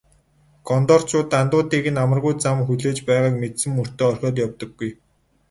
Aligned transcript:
Гондорчууд 0.67 1.29
андуудыг 1.41 1.85
нь 1.93 2.01
амаргүй 2.03 2.33
зам 2.43 2.57
хүлээж 2.67 2.97
байгааг 3.07 3.35
мэдсэн 3.41 3.71
мөртөө 3.77 4.05
орхиод 4.11 4.35
явдаггүй. 4.45 4.91